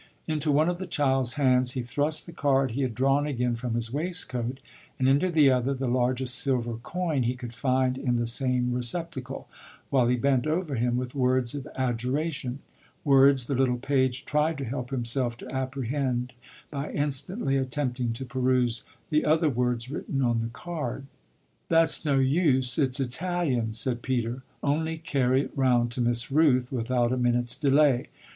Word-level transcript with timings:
Into 0.25 0.51
one 0.51 0.67
of 0.67 0.79
the 0.79 0.87
child's 0.87 1.35
hands 1.35 1.73
he 1.73 1.83
thrust 1.83 2.25
the 2.25 2.31
card 2.31 2.71
he 2.71 2.81
had 2.81 2.95
drawn 2.95 3.27
again 3.27 3.55
from 3.55 3.75
his 3.75 3.93
waistcoat 3.93 4.59
and 4.97 5.07
into 5.07 5.29
the 5.29 5.51
other 5.51 5.75
the 5.75 5.87
largest 5.87 6.39
silver 6.39 6.77
coin 6.81 7.21
he 7.21 7.35
could 7.35 7.53
find 7.53 7.99
in 7.99 8.15
the 8.15 8.25
same 8.25 8.73
receptacle, 8.73 9.47
while 9.91 10.07
he 10.07 10.15
bent 10.15 10.47
over 10.47 10.73
him 10.73 10.97
with 10.97 11.13
words 11.13 11.53
of 11.53 11.67
adjuration 11.75 12.61
words 13.05 13.45
the 13.45 13.53
little 13.53 13.77
page 13.77 14.25
tried 14.25 14.57
to 14.57 14.65
help 14.65 14.89
himself 14.89 15.37
to 15.37 15.53
apprehend 15.53 16.33
by 16.71 16.91
instantly 16.93 17.55
attempting 17.55 18.11
to 18.13 18.25
peruse 18.25 18.83
the 19.11 19.23
other 19.23 19.49
words 19.51 19.91
written 19.91 20.23
on 20.23 20.39
the 20.39 20.47
card. 20.47 21.05
"That's 21.69 22.03
no 22.03 22.17
use 22.17 22.79
it's 22.79 22.99
Italian," 22.99 23.73
said 23.73 24.01
Peter; 24.01 24.41
"only 24.63 24.97
carry 24.97 25.41
it 25.43 25.51
round 25.55 25.91
to 25.91 26.01
Miss 26.01 26.31
Rooth 26.31 26.71
without 26.71 27.11
a 27.11 27.17
minute's 27.17 27.55
delay. 27.55 28.07